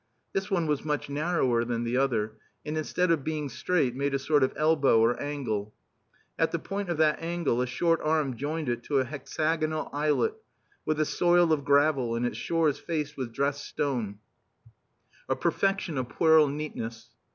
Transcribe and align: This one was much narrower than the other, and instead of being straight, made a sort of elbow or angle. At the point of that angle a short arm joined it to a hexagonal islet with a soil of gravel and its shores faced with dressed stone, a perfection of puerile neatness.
This 0.33 0.49
one 0.49 0.65
was 0.65 0.83
much 0.83 1.09
narrower 1.09 1.63
than 1.63 1.83
the 1.83 1.95
other, 1.97 2.33
and 2.65 2.75
instead 2.75 3.11
of 3.11 3.23
being 3.23 3.49
straight, 3.49 3.93
made 3.95 4.15
a 4.15 4.17
sort 4.17 4.41
of 4.41 4.51
elbow 4.55 4.99
or 4.99 5.21
angle. 5.21 5.75
At 6.39 6.49
the 6.49 6.57
point 6.57 6.89
of 6.89 6.97
that 6.97 7.21
angle 7.21 7.61
a 7.61 7.67
short 7.67 8.01
arm 8.01 8.35
joined 8.35 8.67
it 8.67 8.81
to 8.85 8.97
a 8.97 9.03
hexagonal 9.05 9.91
islet 9.93 10.33
with 10.87 10.99
a 10.99 11.05
soil 11.05 11.53
of 11.53 11.63
gravel 11.65 12.15
and 12.15 12.25
its 12.25 12.37
shores 12.37 12.79
faced 12.79 13.15
with 13.15 13.31
dressed 13.31 13.63
stone, 13.67 14.17
a 15.29 15.35
perfection 15.35 15.99
of 15.99 16.09
puerile 16.09 16.47
neatness. 16.47 17.09